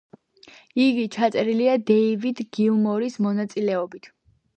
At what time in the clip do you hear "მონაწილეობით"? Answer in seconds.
3.27-4.11